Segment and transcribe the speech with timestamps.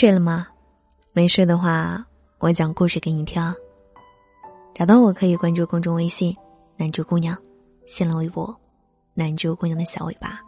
[0.00, 0.46] 睡了吗？
[1.12, 2.02] 没睡的话，
[2.38, 3.38] 我讲故事给你听。
[4.74, 6.34] 找到我可以关注公众微信
[6.74, 7.36] “南珠姑娘”，
[7.84, 8.58] 新浪微博
[9.12, 10.40] “南珠姑娘的小尾巴”。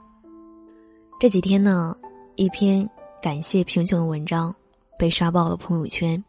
[1.20, 1.94] 这几天呢，
[2.36, 2.88] 一篇
[3.20, 4.56] 感谢贫穷的文章
[4.98, 6.24] 被刷爆了朋友圈。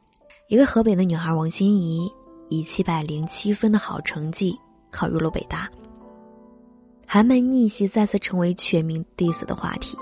[0.50, 2.12] 一个河北的女孩王心怡
[2.50, 4.54] 以七百零七分的好成绩
[4.92, 5.72] 考入了北大。
[7.08, 9.98] 寒门逆袭再次成为全民 diss 的话题。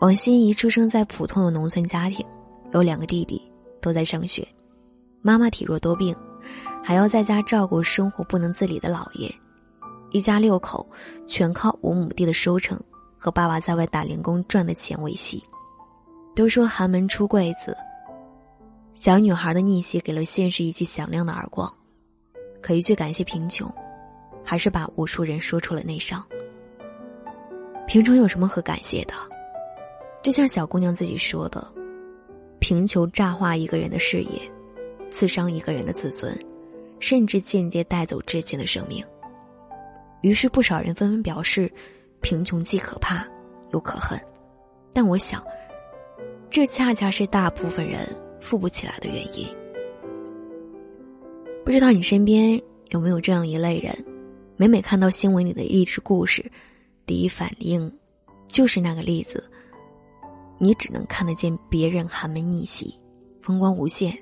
[0.00, 2.24] 王心怡出生在普通的农村家庭，
[2.72, 3.42] 有两个弟弟
[3.80, 4.46] 都在上学，
[5.22, 6.14] 妈妈体弱多病，
[6.84, 9.28] 还要在家照顾生活不能自理的姥爷，
[10.12, 10.88] 一家六口
[11.26, 12.80] 全靠五亩地的收成
[13.18, 15.42] 和爸爸在外打零工赚的钱维系。
[16.32, 17.76] 都说寒门出贵子，
[18.94, 21.68] 小女孩的逆袭给了现实一记响亮的耳光，
[22.62, 23.68] 可一句感谢贫穷，
[24.44, 26.24] 还是把无数人说出了内伤。
[27.88, 29.14] 贫穷有什么可感谢的？
[30.22, 31.66] 就像小姑娘自己说的
[32.58, 34.50] ：“贫穷炸化一个人的事业，
[35.10, 36.36] 刺伤一个人的自尊，
[36.98, 39.04] 甚至间接带走至亲的生命。”
[40.22, 41.72] 于是，不少人纷纷表示，
[42.20, 43.24] 贫穷既可怕
[43.72, 44.20] 又可恨。
[44.92, 45.40] 但我想，
[46.50, 48.00] 这恰恰是大部分人
[48.40, 49.46] 富不起来的原因。
[51.64, 53.96] 不知道你身边有没有这样一类人，
[54.56, 56.44] 每每看到新闻里的励志故事，
[57.06, 57.90] 第一反应
[58.48, 59.47] 就是那个例子。
[60.60, 62.92] 你只能看得见别人寒门逆袭，
[63.38, 64.12] 风光无限，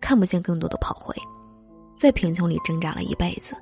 [0.00, 1.14] 看不见更多的炮灰，
[1.96, 3.54] 在贫穷里挣扎了一辈子。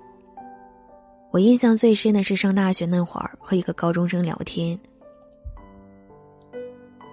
[1.30, 4.78] 我印象最深的是上大学那会儿和一个高中生聊天。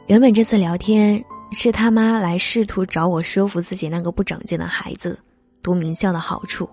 [0.08, 5.19] 原本这次聊天是他妈来试图找我说服自己那个不长进的孩子
[5.61, 6.67] 读名校的好处，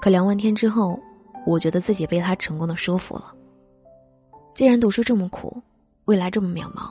[0.00, 0.98] 可聊完天之后，
[1.44, 3.34] 我觉得自己被他成功的说服了。
[4.54, 5.60] 既然读书这么苦。
[6.06, 6.90] 未来这么渺茫，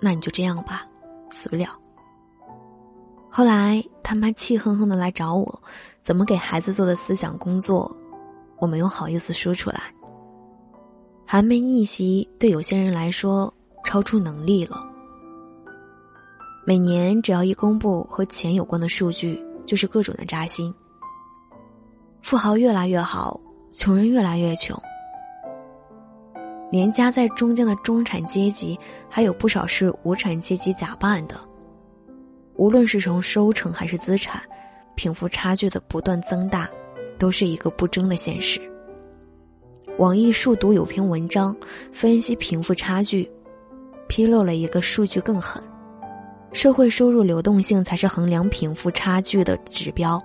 [0.00, 0.86] 那你就这样吧，
[1.30, 1.68] 死不了。
[3.30, 5.62] 后来他妈气哼哼的来找我，
[6.02, 7.90] 怎么给孩子做的思想工作，
[8.58, 9.82] 我没有好意思说出来。
[11.26, 13.52] 寒梅逆袭对有些人来说
[13.84, 14.76] 超出能力了。
[16.66, 20.72] 每年只要一公布和钱有关的数据，就是各种的扎心。
[22.20, 23.40] 富豪越来越好，
[23.72, 24.78] 穷人越来越穷。
[26.72, 31.36] 连夹在中间的中产阶级，还有不少是无产阶级假扮的。
[32.54, 34.42] 无论是从收成还是资产，
[34.94, 36.66] 贫富差距的不断增大，
[37.18, 38.58] 都是一个不争的现实。
[39.98, 41.54] 网易数读有篇文章
[41.92, 43.30] 分析贫富差距，
[44.08, 45.62] 披露了一个数据更狠：
[46.54, 50.18] 社会收入流动性才是衡量贫富差距的指标。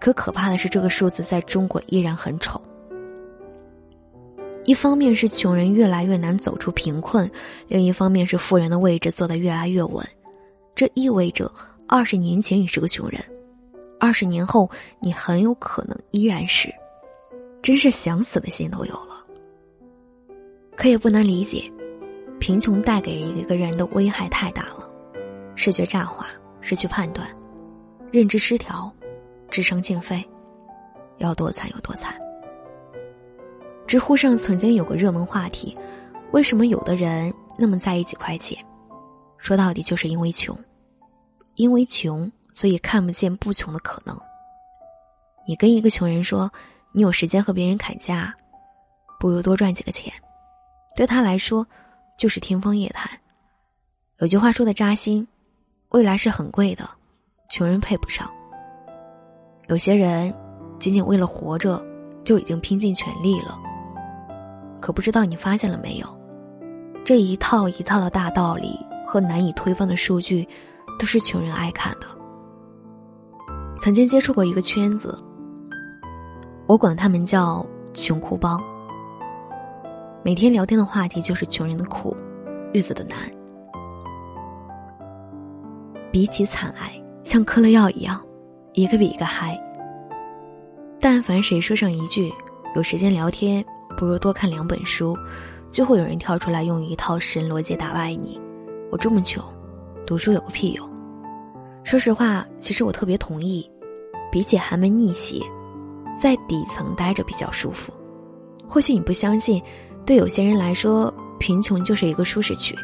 [0.00, 2.58] 可可怕的是，这个数字在中国依然很丑。
[4.64, 7.28] 一方面是穷人越来越难走出贫困，
[7.66, 10.06] 另一方面是富人的位置坐得越来越稳。
[10.74, 11.50] 这意味着，
[11.88, 13.22] 二十年前你是个穷人，
[13.98, 14.70] 二十年后
[15.00, 16.72] 你很有可能依然是。
[17.62, 19.22] 真是想死的心都有了。
[20.76, 21.70] 可也不难理解，
[22.38, 24.88] 贫穷带给一个人的危害太大了：
[25.54, 26.26] 视觉炸化、
[26.62, 27.28] 失去判断、
[28.10, 28.90] 认知失调、
[29.50, 30.24] 智商尽废，
[31.18, 32.14] 要多惨有多惨。
[33.90, 35.76] 知乎上曾经有个热门话题：
[36.30, 38.56] 为什么有的人那么在意几块钱？
[39.36, 40.56] 说到底就是因为穷，
[41.56, 44.16] 因为穷，所以看不见不穷的可能。
[45.44, 46.48] 你跟一个穷人说，
[46.92, 48.32] 你有时间和别人砍价，
[49.18, 50.12] 不如多赚几个钱，
[50.94, 51.66] 对他来说
[52.16, 53.10] 就是天方夜谭。
[54.18, 55.26] 有句话说的扎心：
[55.88, 56.88] 未来是很贵的，
[57.50, 58.30] 穷人配不上。
[59.66, 60.32] 有些人
[60.78, 61.84] 仅仅为了活着，
[62.22, 63.58] 就已经拼尽全力了。
[64.80, 66.06] 可不知道你发现了没有，
[67.04, 70.46] 这一套一套的大道理和难以推翻的数据，
[70.98, 72.06] 都是穷人爱看的。
[73.78, 75.18] 曾经接触过一个圈子，
[76.66, 78.62] 我管他们叫“穷哭帮”。
[80.22, 82.16] 每天聊天的话题就是穷人的苦，
[82.72, 83.18] 日子的难。
[86.12, 86.92] 比起惨来，
[87.24, 88.20] 像嗑了药一样，
[88.74, 89.58] 一个比一个嗨。
[91.00, 92.30] 但凡谁说上一句
[92.76, 93.64] “有时间聊天”。
[94.00, 95.14] 不如多看两本书，
[95.70, 98.40] 就会有人跳出来用一套神逻辑打败你。
[98.90, 99.44] 我这么穷，
[100.06, 100.90] 读书有个屁用！
[101.84, 103.70] 说实话，其实我特别同意，
[104.32, 105.44] 比起寒门逆袭，
[106.18, 107.92] 在底层待着比较舒服。
[108.66, 109.62] 或许你不相信，
[110.06, 112.74] 对有些人来说，贫穷就是一个舒适区。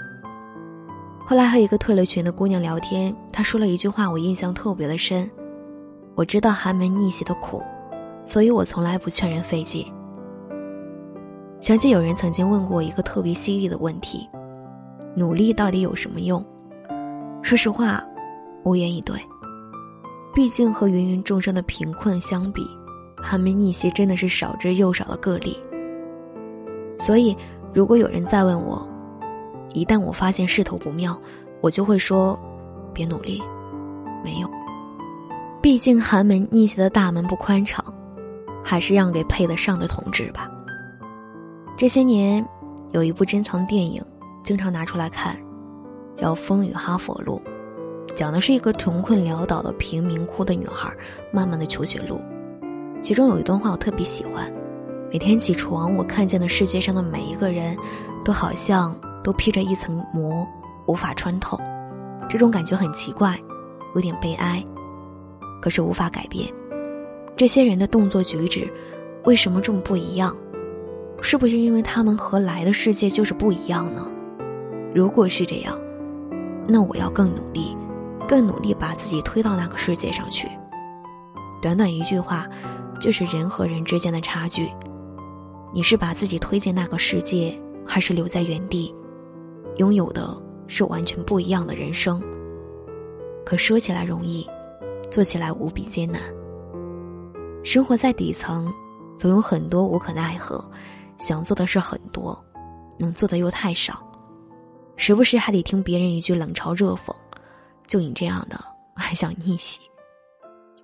[1.24, 5.30] 后来和一个退了群的姑娘聊天，她说了一句话，我印象特别的深。
[6.14, 7.62] 我知道寒门逆袭的苦，
[8.26, 9.90] 所以我从来不劝人费劲。
[11.60, 14.28] 想起有人曾经问过一个特别犀利的问题：
[15.16, 16.44] 努力到底有什么用？
[17.42, 18.02] 说实话，
[18.64, 19.18] 无言以对。
[20.34, 22.62] 毕竟和芸芸众生的贫困相比，
[23.16, 25.58] 寒门逆袭真的是少之又少的个例。
[26.98, 27.34] 所以，
[27.72, 28.86] 如果有人再问我，
[29.72, 31.18] 一旦我发现势头不妙，
[31.62, 32.38] 我就会说：
[32.92, 33.42] 别努力，
[34.22, 34.48] 没有。
[35.62, 37.82] 毕竟寒门逆袭的大门不宽敞，
[38.62, 40.50] 还是让给配得上的同志吧。
[41.76, 42.42] 这些年，
[42.92, 44.02] 有一部珍藏电影，
[44.42, 45.36] 经常拿出来看，
[46.14, 47.38] 叫《风雨哈佛路》，
[48.14, 50.90] 讲的是一个穷困潦倒的贫民窟的女孩
[51.30, 52.18] 慢慢的求学路。
[53.02, 54.50] 其中有一段话我特别喜欢：
[55.12, 57.76] 每天起床，我看见的世界上的每一个人，
[58.24, 60.48] 都好像都披着一层膜，
[60.86, 61.60] 无法穿透。
[62.26, 63.38] 这种感觉很奇怪，
[63.94, 64.64] 有点悲哀。
[65.60, 66.50] 可是无法改变，
[67.36, 68.66] 这些人的动作举止，
[69.24, 70.34] 为什么这么不一样？
[71.20, 74.10] 是不是因为他们和来的世界就是不一样呢？
[74.94, 75.78] 如果是这样，
[76.66, 77.76] 那我要更努力，
[78.28, 80.48] 更努力把自己推到那个世界上去。
[81.60, 82.46] 短短一句话，
[83.00, 84.68] 就是人和人之间的差距。
[85.72, 88.94] 你是把自己推进那个世界，还是留在原地，
[89.76, 90.36] 拥有的
[90.66, 92.22] 是完全不一样的人生？
[93.44, 94.46] 可说起来容易。
[95.08, 96.20] 做起来无比艰难。
[97.62, 98.74] 生活在底层，
[99.16, 100.62] 总有很多无可奈何，
[101.18, 102.38] 想做的事很多，
[102.98, 104.02] 能做的又太少，
[104.96, 107.14] 时不时还得听别人一句冷嘲热讽。
[107.86, 108.62] 就你这样的，
[108.94, 109.80] 还想逆袭？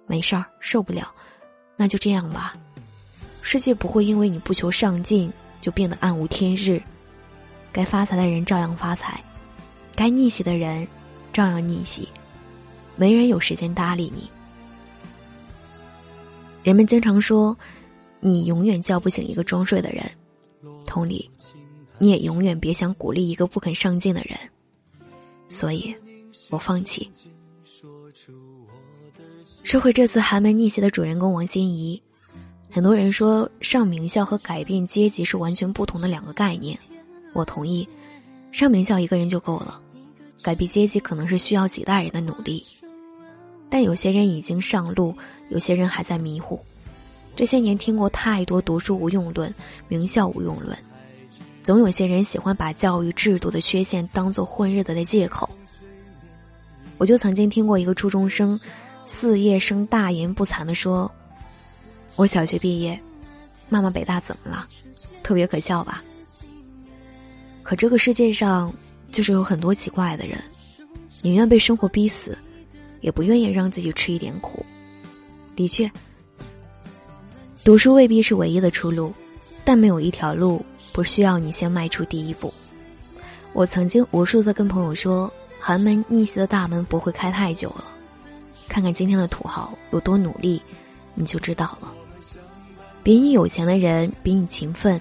[0.06, 1.12] 没事儿，受不了，
[1.76, 2.54] 那就这样吧。
[3.40, 6.80] 世界不会因为你不求上进就变得暗无天日。
[7.72, 9.22] 该发财的人照样发财，
[9.96, 10.86] 该逆袭的人
[11.32, 12.08] 照样逆袭。
[12.94, 14.30] 没人有时间搭理你。
[16.62, 17.56] 人们经常说，
[18.20, 20.08] 你永远叫不醒一个装睡的人，
[20.92, 21.30] 同理，
[21.96, 24.38] 你也永远别想鼓励一个不肯上进的人。
[25.48, 25.94] 所以，
[26.50, 27.08] 我放弃。
[29.64, 32.00] 说回这次寒门逆袭的主人公王心怡，
[32.70, 36.78] 很多人说上名校和改变阶级是完全不同的两个概念，
[37.32, 37.88] 我同意，
[38.50, 39.80] 上名校一个人就够了，
[40.42, 42.62] 改变阶级可能是需要几代人的努力。
[43.70, 45.14] 但有些人已经上路，
[45.48, 46.60] 有些人还在迷糊。
[47.34, 49.52] 这些年听过太多“读书无用论
[49.88, 50.76] ”“名校无用论”，
[51.64, 55.48] 总有些人喜欢把教育制度的缺陷当做混日子的借口。
[56.98, 58.58] 我就曾经听过一个初中生，
[59.06, 61.10] 四叶生大言不惭的说
[62.16, 63.00] ：“我小学毕业，
[63.68, 64.68] 妈妈北大怎么了？
[65.22, 66.04] 特别可笑吧？”
[67.62, 68.72] 可这个世界上，
[69.10, 70.38] 就是有很多奇怪的人，
[71.22, 72.36] 宁愿被生活逼死。
[73.00, 74.64] 也不愿意让自己吃一点苦。
[75.56, 75.90] 的确，
[77.64, 79.14] 读书未必是唯一的出路，
[79.64, 82.52] 但没有一条路不需要你先迈出第一步。
[83.52, 87.84] 我曾经无数次跟朋友说，寒门逆袭的大门不会开太久了。
[88.66, 90.60] 看看今天的土豪有多努力，
[91.14, 91.92] 你就知道了。
[93.04, 95.00] 比你有钱的人比你勤奋，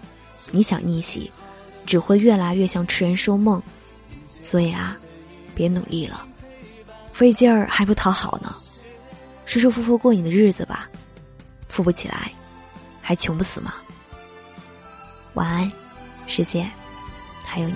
[0.51, 1.31] 你想逆袭，
[1.87, 3.59] 只会越来越像痴人说梦。
[4.27, 4.95] 所以啊，
[5.55, 6.27] 别努力了。
[7.11, 8.55] 费劲儿还不讨好呢，
[9.47, 10.87] 舒舒服服过你的日子吧，
[11.67, 12.31] 富不起来，
[13.01, 13.73] 还穷不死吗？
[15.33, 15.71] 晚安，
[16.27, 16.69] 世界，
[17.45, 17.75] 还有你。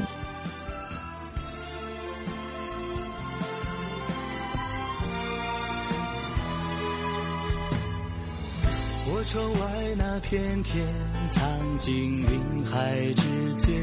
[9.08, 10.86] 我窗外那片天，
[11.34, 13.74] 藏进云海之间，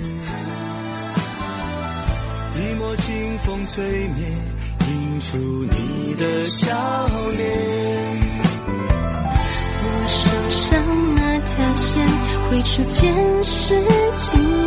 [2.57, 4.27] 一抹清风吹灭。
[4.85, 6.69] 映出你的笑
[7.31, 7.49] 脸，
[9.79, 10.21] 我手
[10.59, 10.71] 上
[11.15, 11.22] 那
[11.63, 12.05] 条线
[12.51, 13.81] 绘出前世
[14.17, 14.62] 情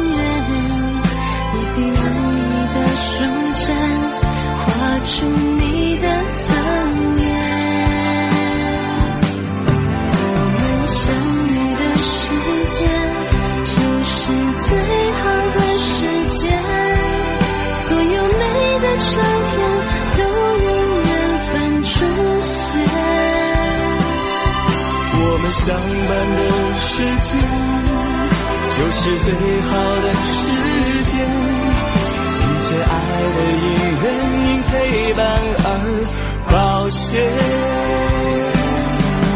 [25.65, 26.39] 相伴的
[26.79, 26.93] 时
[27.25, 27.27] 间，
[28.69, 29.27] 就是最
[29.61, 30.37] 好的时
[31.05, 31.13] 间。
[32.37, 32.93] 一切爱
[33.33, 33.67] 的因
[34.03, 34.05] 缘，
[34.45, 34.73] 因陪
[35.15, 35.19] 伴
[35.65, 35.67] 而
[36.51, 36.53] 保
[36.91, 37.03] 鲜。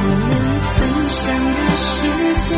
[0.06, 0.32] 我们
[0.76, 0.78] 分
[1.10, 1.20] 享
[1.56, 1.90] 的时
[2.48, 2.54] 间，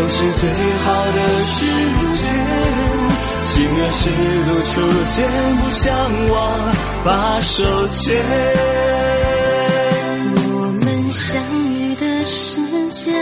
[0.00, 0.48] 间，就是最
[0.84, 1.66] 好的时
[2.16, 2.22] 间。
[3.44, 4.08] 心愿是
[4.46, 5.16] 如初见，
[5.58, 5.88] 不相
[6.30, 6.34] 忘，
[7.04, 8.22] 把手牵。
[10.52, 11.42] 我们相
[11.74, 13.12] 遇的时间，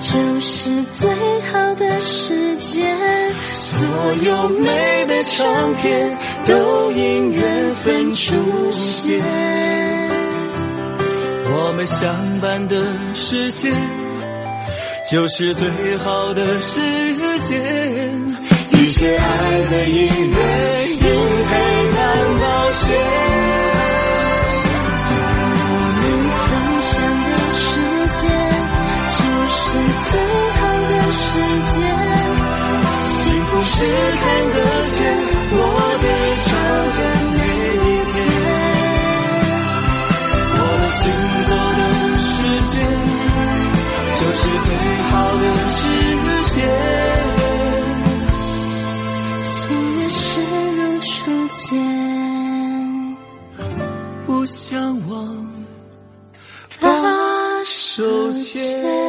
[0.00, 1.08] 就是最
[1.52, 2.96] 好的时间。
[3.52, 3.86] 所
[4.22, 8.34] 有美的唱片，都因缘分出
[8.72, 9.22] 现。
[11.52, 12.76] 我们相伴的
[13.14, 13.72] 时间，
[15.10, 16.80] 就是最好的时
[17.42, 17.60] 间。
[18.74, 19.26] 一切爱
[19.68, 20.08] 的因缘，
[20.88, 21.52] 因黑
[21.98, 22.06] 暗
[22.38, 22.80] 冒险。
[25.66, 26.02] 我们
[26.38, 26.48] 分
[26.86, 26.94] 享
[27.26, 27.66] 的时
[28.20, 28.22] 间，
[29.18, 29.58] 就是
[30.12, 30.14] 最
[30.54, 31.26] 好的时
[31.74, 31.78] 间。
[33.18, 33.74] 幸福是
[34.14, 34.24] 看
[34.54, 34.58] 得
[34.92, 34.98] 见，
[58.70, 58.99] Yeah.